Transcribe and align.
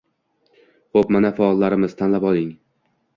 —Xo‘p, 0.95 1.11
mana 1.15 1.31
faollarimiz, 1.39 1.93
tanlab 1.99 2.25
oling. 2.31 2.49